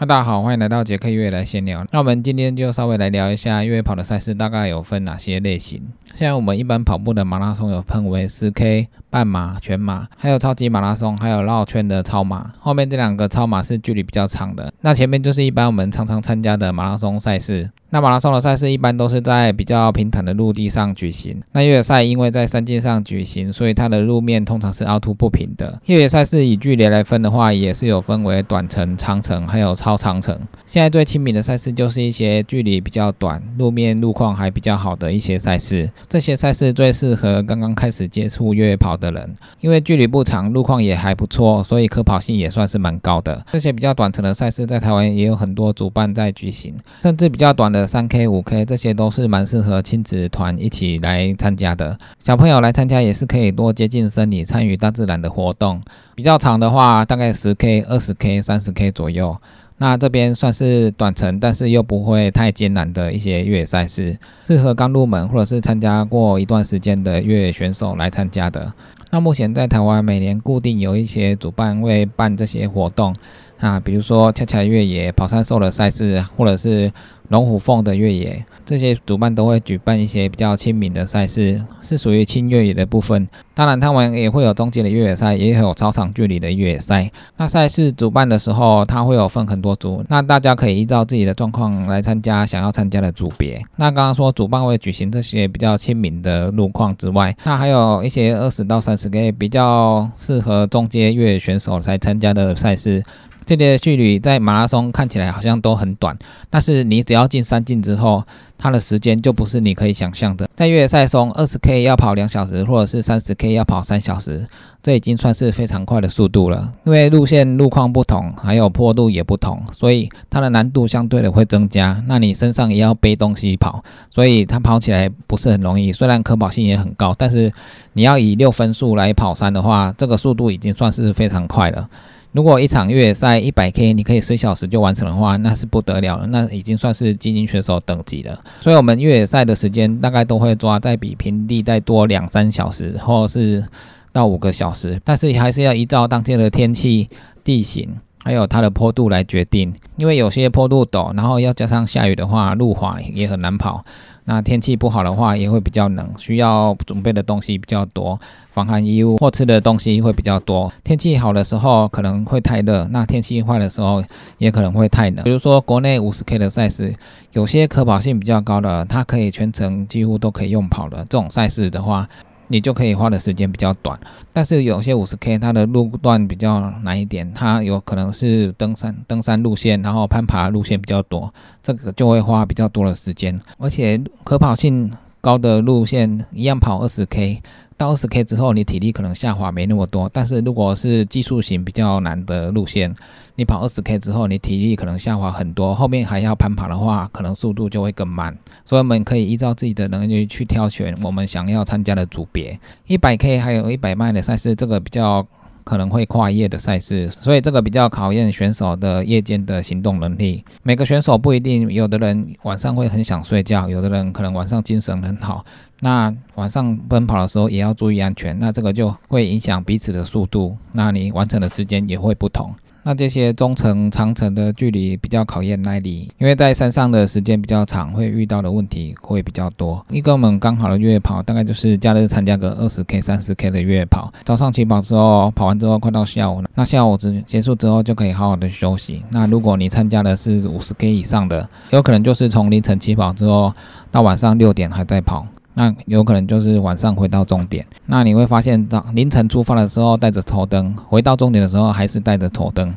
[0.00, 1.84] 哈，大家好，欢迎来到杰克越野来闲聊。
[1.92, 5.82] 那我们今天就稍微来聊一下越野跑的赛事，大概有分哪些类型。
[6.14, 12.50] 现在我们一般跑步的马拉松有分为十 K、半马、全马，还有超级马拉松，还有绕圈的超马。
[12.60, 17.70] 后面这两个超马是距离比较长的，那前面就是一般我们常常参加的马拉松赛事。
[17.92, 21.42] 那马拉松的赛事一般都是在比较平坦的陆地上举行。
[21.52, 25.80] 那越野赛因为在山径上举行，所以它的路面通常是凹凸不平的。
[25.86, 30.38] 越野赛事以距离来分的话，也是有分为短程、长程，还有超长程。
[30.64, 35.90] 现在最亲民的赛事就是一些距离比较短、路面路况还比较好的一些赛事。
[36.08, 43.44] 这些赛事最适合刚刚开始接触越野跑的人，因为距离不长，路况也还不错，所以可跑性也算是蛮高的。
[43.50, 46.72] 这些比较短程的赛事在台湾也有很多主办在举行，
[47.02, 47.79] 甚至比较短的。
[47.86, 51.98] 三 K、五 K 这些都是蛮适合亲子团一起来参加的。
[52.18, 55.80] 小朋友来参加也是可以多接近生理，参与大自然的活动。
[56.14, 59.36] 比较长的话，大概十 K、二十 K、三十 K 左右。
[59.78, 68.70] 那这边算是短程，但是又不会太艰难的一些越野赛事，适合刚入门或者是参加过一段时间的越野选手来参加的。
[69.10, 73.16] 那目前在台湾每年固定有一些主办会办这些活动
[73.60, 76.90] 啊，比如说恰恰越野、跑山兽的赛事，或者是。
[77.30, 83.28] 龙虎凤的越野，这些主办都会举办一些比较亲民的赛事，是属于轻越野的部分。
[83.54, 87.08] 当然，他们也会有中间的越野赛，也有超长距离的越野赛。
[87.36, 93.62] 那赛事主办的时候，它会有分很多组，那大家可以依照自己的状况来参加想要参加的组别。
[93.76, 103.04] 那刚刚说主办会举行这些比较亲民的路况之外，那还有一些二十到三十 K 比较适合中阶越野选手来参加的赛事。
[103.50, 106.16] 这里的距离在马拉松看起来好像都很短，
[106.48, 108.22] 但是你只要进山径之后，
[108.56, 110.48] 它的时间就不是你可以想象的。
[110.54, 114.46] 在越野赛中，二十 K 要跑两小时，或者是三十 K 要跑三小时，
[114.84, 116.72] 这已经算是非常快的速度了。
[116.84, 122.00] 因为路线路况不同，还有坡度也不同，所以它的难度相对的会增加。
[122.06, 125.90] 那你身上也要背东西跑，所以它跑起来不是很容易。
[125.90, 127.52] 虽然可跑性也很高，但是
[127.94, 131.88] 你要以六分速来跑山的话，这个速度已经算是非常快了。
[132.32, 138.38] 如果一场越野赛一百 K，你可以十小时就完成的话，那是不得了了，那已经算是精英选手等级了。
[138.60, 143.64] 所以，我们越野赛的时间大概都会抓在比平地再多两三小时，或是
[144.12, 145.00] 到五个小时。
[145.04, 147.08] 但是，还是要依照当天的天气、
[147.42, 147.88] 地形，
[148.22, 149.74] 还有它的坡度来决定。
[149.96, 153.84] 因为有些坡度陡，然后要加上下雨的话，路滑也很难跑。
[154.30, 158.16] 那天气不好的话，也会比较冷，需要准备的东西比较多，
[158.52, 160.72] 防寒衣物或吃的东西会比较多。
[160.84, 164.00] 天气好的时候可能会太热，那天气坏的时候
[164.38, 165.24] 也可能会太冷。
[165.24, 166.94] 比如说国内五十 K 的赛事，
[167.32, 172.08] 有些可跑性比较高的，它可以全程几乎都可以用跑的这种赛事的话。
[172.52, 173.96] 你就可以花的时间比较短，
[174.32, 184.90] 但是有些五十 K 它的路段比较难一点，它有可能是登山登山路线，然后攀爬路线比较多，这个就会花比较多的时间，而且可跑性
[185.20, 187.40] 高的路线一样跑二十 K。
[187.80, 192.94] 到二十 K 之后，你体力可能下滑没那么多，但是如果是技术型比较难的路线，
[193.36, 198.36] 你跑二十 K 之后，你体力可能下滑很多，后面还要攀爬的话，可能速度就会更慢。
[198.66, 202.60] 所以我们可以依照自己的能力去挑选我们想要参加的组别。
[202.86, 205.26] 一百 K 还有一百迈的赛事，这个比较。
[205.62, 210.42] 可能会跨越的赛事，所以这个比较考验选手的夜间的行动能力。
[210.64, 215.44] 每个选手不一定，有的人晚上会很想睡觉，有的人可能晚上精神很好。
[215.80, 222.54] 那晚上奔跑的时候也要注意安全，那这个就会影响彼此的速度，那你完成的时间也会不同。
[222.82, 229.84] 那这些中程、长程的距离比较考验耐力，因为在山上的时间比较长，会遇到的问题会比较多。
[229.90, 234.10] 一个我们刚好的越野跑，大概就是假日参加个二十 K、三十 K 的越野跑。
[234.24, 239.04] 早上起跑之后，跑完之后快到下午了，那下午之结束之后就可以好好的休息。
[239.10, 243.52] 那如果你参加的是五十 K 以上的，有可能就是从凌晨起跑之后
[243.90, 245.26] 到晚上六点还在跑。
[245.60, 252.74] 那有可能就是晚上回到终点，那你会发现，到凌晨出发的时候带着头灯，回到终点的时候还是带着头灯。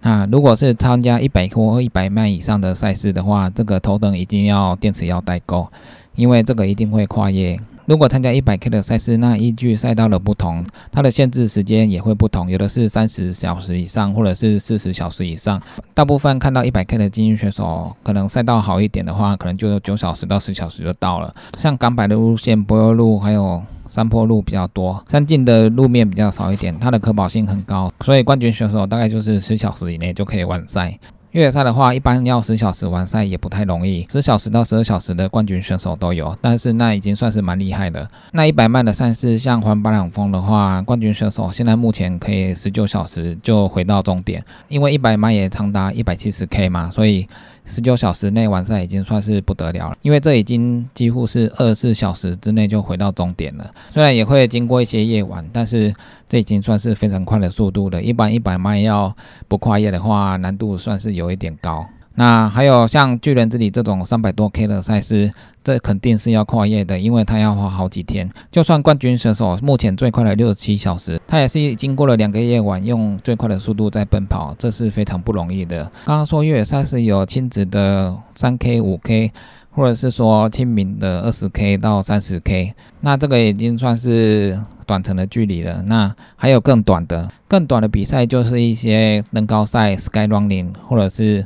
[0.00, 5.68] 那如果是参加一百或一百迈以上的赛事的话，这个头灯一定要电池要带够，
[6.14, 7.60] 因为这个一定会跨越。
[7.86, 15.60] 如果参加一百 K 的赛事，那依据赛道的不同，它的限制时间也会不同，有的是三十小时以上，或者是四十小时以上。
[15.92, 21.34] 大部分看到一百 K 的精英选手，可能赛道好一点的话，可能就九小时到十小时就到了。
[21.58, 30.98] 像港百的路线，柏油路还有山坡路比较多，山径的路面比较少一点，它的可跑性很高，所以冠军选手大概就是十小时以内就可以完赛。
[31.34, 38.08] 越野赛的话，一般要十小时完赛也不太容易，十小时到十二小时的冠军选手都有，但是那已经算是蛮厉害的。
[38.30, 47.26] 那一百迈的赛事，像环巴朗峰的话，冠军选手现在目前可以十九小时就回到终点，因为一百迈也长达一百七十 K 嘛，所以。
[47.66, 53.72] 十九小时内完赛已经算是不得了了，因为这已经几乎是二十四小时之内就回到终点了。
[53.88, 55.94] 虽然也会经过一些夜晚，但是
[56.28, 58.02] 这已经算是非常快的速度了。
[58.02, 59.14] 一般一百迈要
[59.48, 61.84] 不跨越的话，难度算是有一点高。
[62.16, 65.32] 那还有像巨人之里这种三百多 K 的赛事，
[65.64, 68.30] 这肯定是要跨夜的，因为它要花好几天。
[68.52, 75.82] 就算冠军选手目前最快的六十七小时，他也是经过了两个夜晚，用最快的速度在奔跑，这是非常不容易的。
[76.04, 79.32] 刚刚说越野赛事有亲子的三 K、五 K，
[79.72, 84.56] 或者是说亲民的二十 K 到三十 K，那这个已经算是
[84.86, 85.82] 短程的距离了。
[85.82, 91.44] 那还有更短的，更短的比赛就是一些登高赛 （Sky Running） 或者是。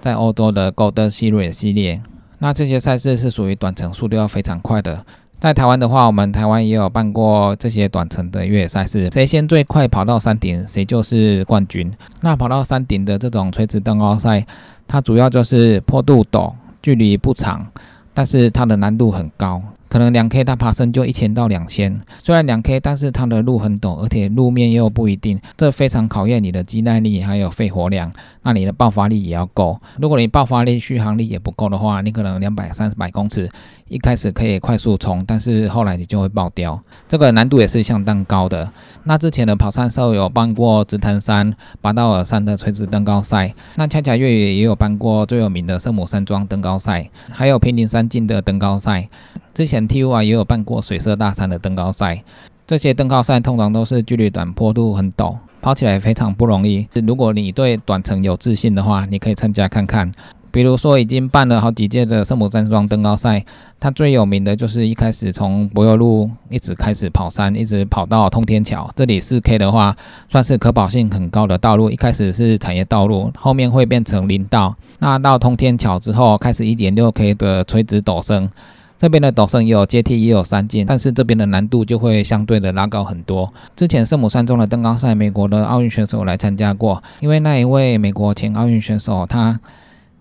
[0.00, 2.02] 在欧洲的 Gold Series 系列，
[2.38, 5.04] 那这些赛事是属于短程速度要非常快的。
[5.38, 11.92] 在台湾的话，我们台湾也有办过这些短程的越野赛事，谁先最快跑到山顶，谁就是冠军。
[12.22, 14.46] 那跑到山顶的这种垂直登高赛，
[14.88, 17.66] 它主要就是坡度陡，距离不长，
[18.14, 19.62] 但是它的难度很高。
[19.88, 28.12] 可能两 K 它爬升就一千到两千，虽然两 K，但是它的路很陡，而且路面又不一定，这非常考验你的肌耐力还有肺活量。
[28.42, 29.80] 那你的爆发力也要够。
[29.98, 33.50] 如果你爆发力、续航力也不够的话，你可能两百、三百公尺
[33.88, 36.80] 一开始可以快速冲，但是后来你就会爆掉。
[37.08, 38.70] 这个难度也是相当高的。
[39.08, 49.08] 那之前的跑山社有办过紫藤山、八道尔山的垂直登高赛，那恰恰越野也有办过最有名的圣母山庄登高赛，还有平顶山径的登高赛。
[49.54, 52.24] 之前 T U 啊也有办过水色大山的登高赛，
[52.66, 56.88] 这些登高赛通常都是距离短、坡度很陡，跑起来非常不容易。
[57.06, 60.12] 如果你对短程有自信的话，你可以参加看看。
[60.56, 63.44] 比如说，已经办了好几届的圣母山庄登高赛，
[63.78, 68.88] 它最有名的就是一开始从柏油路一直开始跑山，一直跑到通天桥。
[68.96, 69.94] 这里四 K 的话，
[70.30, 71.90] 算是可跑性很高的道路。
[71.90, 74.74] 一开始是产业道路，后面会变成林道。
[74.98, 78.48] 那到通天桥之后，开始一点六 K 的垂直陡升。
[78.96, 83.52] 这边的陡升也有阶梯，也有山径，但是这边的难度就会相对的拉高很多。
[83.76, 89.60] 之前圣母山中的登高赛，美国的奥运选手来参加过，因为那一位美国前奥运选手他。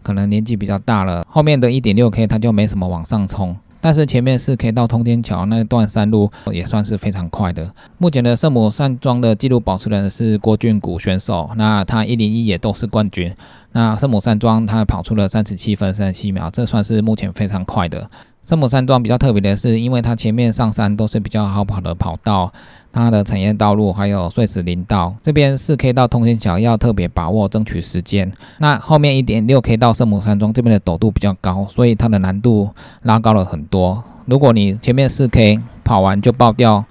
[0.06, 7.74] 可能年纪比较大了，后面的一点六 K 他就没什么往上冲，但是前面四 K 到通天桥那段山路也算是非常快的。
[7.98, 13.34] 目前的圣母山庄的纪录保持人是郭俊谷选手，那他一零一也都是冠军。
[13.72, 18.08] 那圣母山庄他跑出了三十七分三十七秒，这算是目前非常快的。
[18.46, 22.54] 圣母山庄比较特别的是，因为它前面上山都是比较好跑的跑道，
[22.94, 28.32] 它的产业道路还有碎石林道，这边四 K 到通天桥要特别把握，争取时间。
[28.60, 32.70] 那后面一点六 K 到圣母山庄这边的陡度比较高，所以它的难度
[33.02, 34.04] 拉高了很多。
[34.26, 36.86] 如果你前面四 K 跑完就爆掉。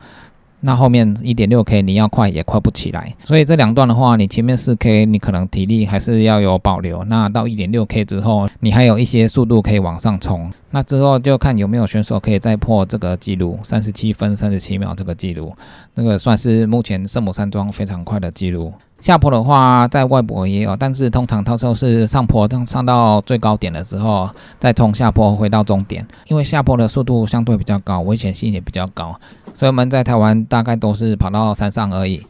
[0.67, 7.05] 那后面一点六 K 你要快也快不起来，所以这两段的话，你前面四 K 你可能体力还是要有保留。
[7.05, 10.51] 那到一点六 K 之后，你还有一些速度可以往上冲。
[10.71, 15.55] 那之后就看有没有选手可以再破这个记录，三十七分三十七秒这个记录，
[15.95, 18.73] 那个算是目前圣母山庄非常快的记录。
[19.01, 26.07] 下坡的话，在外国也有，但是通常那时候是上坡，上上到最高点的时候，再冲下坡回到终点。
[26.29, 29.15] 因为下坡的速度相对比较高，危险性也比较高，
[29.53, 32.27] 所以我们在台湾大概都是跑到山上而已。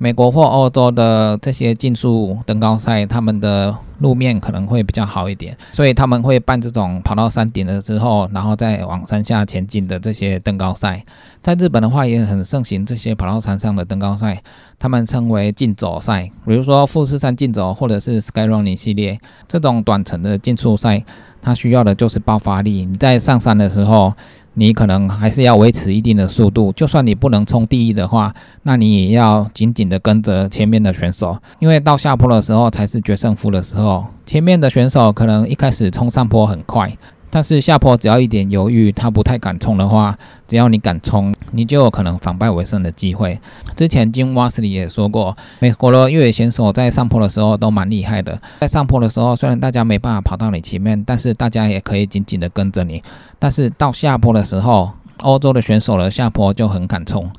[0.00, 11.04] 美国或欧洲的这些竞速登高赛，他们的路面可能会比较好一点，所以他们会办这种跑到山顶了之后，然后再往山下前进的这些登高赛。
[11.40, 14.40] 在日本的话，也很盛行这些跑到山上的登高赛，
[14.78, 21.04] 他们称为竞走赛，比如说富士山竞走或者是 Sky Running 系列这种短程的竞速赛，
[21.42, 22.86] 它需要的就是爆发力。
[22.86, 24.14] 你在上山的时候。
[24.54, 34.04] 你可能还是要维持一定的速度，就算你不能冲第一的话，那你也要紧紧的跟着前面的选手，因为到下坡的时候才是决胜负的时候。
[34.26, 36.92] 前面的选手可能一开始冲上坡很快。
[37.30, 43.38] 但是下坡只要一点犹豫，他不太敢冲的话，只要你敢冲，你就有可能反败为胜的机会。
[43.76, 48.40] 之前金瓦斯里也说过，美国的越野选手在上坡的时候都蛮厉害的。
[48.60, 53.02] 在上坡的时候，虽然大家没办法跑到你前面，但是大家也可以紧紧的跟着你。
[53.38, 57.30] 但是到下坡的时候，欧洲的选手的下坡就很敢冲。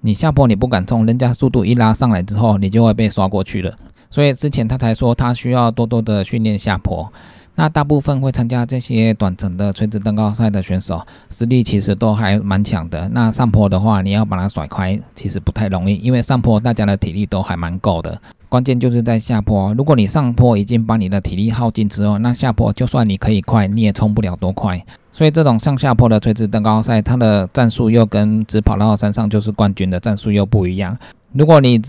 [0.00, 3.72] 你下坡你不敢冲，人家速度一拉上来之后，你就会被刷过去了。
[4.10, 7.12] 所以之前他才说他需要多多的训练下坡。
[7.56, 13.08] 那大部分会参加这些短程的垂直登高赛的选手，实力其实都还蛮强的。
[13.08, 18.20] 那上坡的话，你要把它甩开，其实不太容易，因为上坡大家的体力都还蛮够的。
[18.48, 19.74] 关键就是在下坡。
[19.74, 24.80] 如果你上坡已经把你的体力耗尽之后，那下坡就算你可以快，你也冲不了多快。
[25.10, 30.96] 所以这种上下坡的垂直登高赛，它的战术又跟只跑到山上就是冠军的战术又不一样。
[31.32, 31.82] 如果你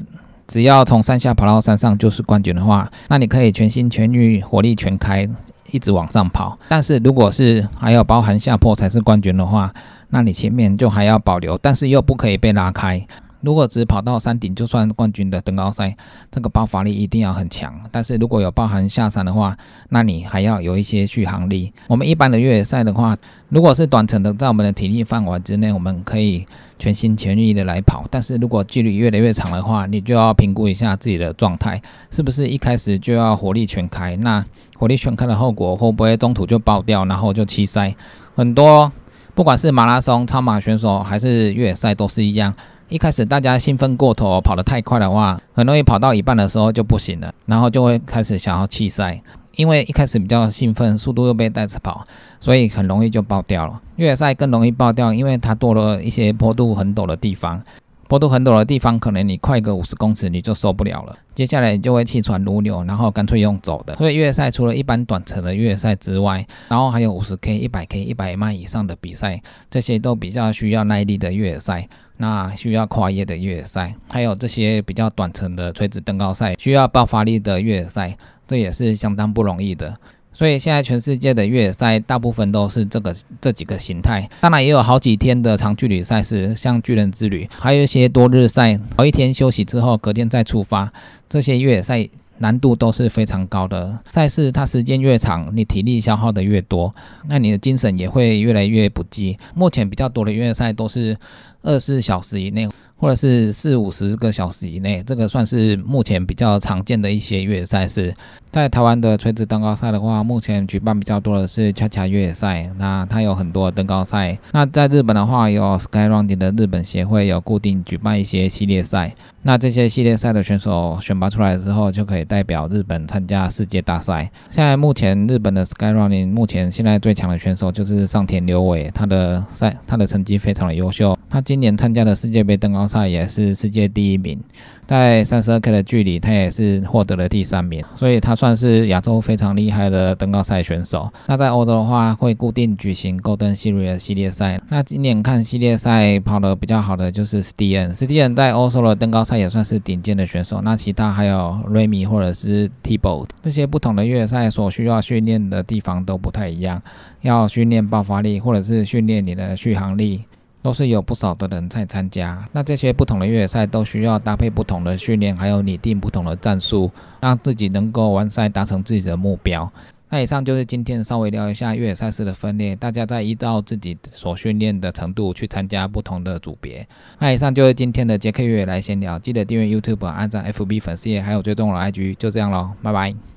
[0.47, 5.29] 只要从山下跑到山上就是冠军的话，那你可以全心全意、火力全开，
[5.71, 6.57] 一直往上跑。
[6.69, 9.73] 但是如果是还要包含下坡才是冠军的话，
[10.09, 13.05] 那你前面就还要保留，但是又不可以被拉开。
[13.41, 15.95] 如果只跑到山顶就算冠军的登高赛，
[16.31, 17.79] 这个爆发力一定要很强。
[17.91, 19.55] 但是如果有包含下山的话，
[19.89, 21.71] 那你还要有一些续航力。
[21.87, 23.15] 我们一般的越野赛的话，
[23.49, 26.45] 如果是短程的，在我们的体力范围之内，我们可以
[26.79, 28.05] 全心全意的来跑。
[28.09, 34.15] 但是如果距离越来越长的话，你就要评估一下自己的状态，是不是一开始就要火力全开？
[34.17, 34.43] 那
[34.75, 37.95] 火力全开的后果会不会中途就爆掉，然后就弃赛？
[38.35, 38.91] 很多
[39.33, 42.53] 不管是马拉松、超马选手还是越野赛都是一样。
[42.89, 49.21] 一开始大家兴奋过头，跑得太快的话，很容易跑到一半的时候就不行了，然后就会开始想要弃赛。
[49.55, 52.05] 因为一开始比较兴奋，速度又被带着跑，
[52.39, 53.81] 所以很容易就爆掉了。
[53.97, 57.61] 越野赛更容易爆掉，因为它多了一些坡度很陡的地方。
[58.07, 63.95] 坡度很陡的地方，可能你快个五十公尺你就受不了了，接下来你就会气喘如牛，然后干脆用走的。
[63.97, 71.89] 所以越野赛除了一般短程的越野赛之外，然后还有五十 K、一百 K、一百迈以上的比赛，这些都比较需要耐力的越野赛。
[72.17, 79.95] 那需要跨越的越野赛，还有这些比较短程的垂直登高赛，需要爆发力的越野赛，这也是相当不容易的。
[80.33, 90.93] 所以现在全世界的越野赛大部分都是这个这几个形态，当然也有好几天的长距离赛事，像巨人之旅，还有一些多日赛，头一天休息之后，隔天再出发，
[91.27, 92.07] 这些越野赛
[92.39, 93.97] 难度都是非常高的。
[94.09, 96.93] 赛事它时间越长，你体力消耗的越多，
[97.27, 99.37] 那你的精神也会越来越不济。
[99.55, 101.17] 目前比较多的越野赛都是
[101.61, 102.67] 二十四小时以内。
[102.97, 108.13] 或者是四五十个小时以内，这个算是目前比较常见的一些越野赛事。
[108.49, 114.37] 在台湾的垂直登高赛的话，目前举办比较多的是恰恰越野赛，那它有很多登高赛。
[114.51, 119.13] 那在日本的话，有 Skyrunning 的日本协会有固定举办一些系列赛。
[119.43, 124.29] 那这些系列赛的选手选拔出来之后，就可以代表日本参加世界大赛。
[124.49, 131.15] 现在目前日本的 Skyrunning 目前现在最强的选手就是上田刘伟，他的赛他的成绩非常的优秀。
[131.29, 134.39] 他今年参加的世界杯登高赛也是世界第一名，
[134.85, 141.11] 在三十二 K 的距离，他也是获得了第三名，所以他算是亚洲非常厉害的登高赛选手。
[141.25, 144.59] 那在欧洲的话，会固定举行 Golden Series 系列赛。
[144.69, 150.61] 那今年看系列赛跑得比较好的就是 s t e n s t e n 在欧洲的登高赛也算是顶尖的选手。
[150.61, 156.81] 那其他还有 Remy 或者是 T-Boat 这些不同的越野赛所需要训练的地方都不太一样，
[157.21, 160.23] 要训练爆发力或者是训练你的续航力。
[160.61, 169.71] 都是有不少的人在参加，那这些不同的越野赛都需要搭配不同的训练，还有拟定不同的战术，让自己能够完赛，达成自己的目标。
[170.09, 176.87] 那以上就是今天稍微聊一下越野赛事的分类，大家再依照自己所训练的程度去参加不同的组别。
[177.19, 183.36] 那以上就是今天的杰克越野来闲聊，记得订阅 YouTube、按赞 FB 粉丝页，还有追踪我的 IG，就这样喽，拜拜。